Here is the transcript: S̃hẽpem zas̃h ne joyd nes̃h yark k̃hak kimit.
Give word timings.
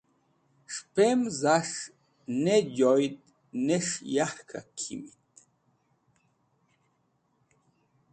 S̃hẽpem 0.73 1.19
zas̃h 1.39 1.79
ne 2.43 2.55
joyd 2.77 3.15
nes̃h 3.65 3.93
yark 4.13 4.37
k̃hak 4.49 4.69
kimit. 4.79 5.17